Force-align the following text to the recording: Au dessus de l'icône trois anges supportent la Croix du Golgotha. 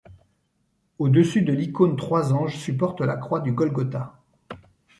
Au 0.97 1.09
dessus 1.09 1.43
de 1.43 1.53
l'icône 1.53 1.95
trois 1.95 2.33
anges 2.33 2.57
supportent 2.57 3.01
la 3.01 3.17
Croix 3.17 3.39
du 3.39 3.51
Golgotha. 3.51 4.19